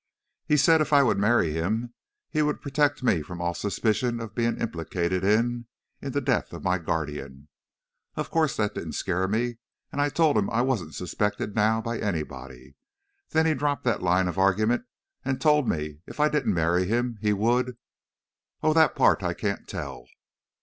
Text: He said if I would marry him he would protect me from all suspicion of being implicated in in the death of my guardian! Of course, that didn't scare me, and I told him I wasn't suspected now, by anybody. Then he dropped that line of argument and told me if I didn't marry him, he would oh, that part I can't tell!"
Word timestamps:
He 0.47 0.57
said 0.57 0.81
if 0.81 0.91
I 0.93 1.03
would 1.03 1.19
marry 1.19 1.51
him 1.53 1.93
he 2.27 2.41
would 2.41 2.59
protect 2.59 3.03
me 3.03 3.21
from 3.21 3.39
all 3.39 3.53
suspicion 3.53 4.19
of 4.19 4.33
being 4.33 4.59
implicated 4.59 5.23
in 5.23 5.67
in 6.01 6.11
the 6.11 6.19
death 6.19 6.53
of 6.53 6.63
my 6.63 6.79
guardian! 6.79 7.49
Of 8.15 8.31
course, 8.31 8.57
that 8.57 8.73
didn't 8.73 8.93
scare 8.93 9.27
me, 9.27 9.59
and 9.91 10.01
I 10.01 10.09
told 10.09 10.39
him 10.39 10.49
I 10.49 10.63
wasn't 10.63 10.95
suspected 10.95 11.53
now, 11.53 11.81
by 11.81 11.99
anybody. 11.99 12.73
Then 13.29 13.45
he 13.45 13.53
dropped 13.53 13.83
that 13.83 14.01
line 14.01 14.27
of 14.27 14.39
argument 14.39 14.85
and 15.23 15.39
told 15.39 15.69
me 15.69 15.99
if 16.07 16.19
I 16.19 16.29
didn't 16.29 16.55
marry 16.55 16.87
him, 16.87 17.19
he 17.21 17.31
would 17.31 17.77
oh, 18.63 18.73
that 18.73 18.95
part 18.95 19.21
I 19.21 19.35
can't 19.35 19.67
tell!" 19.67 20.07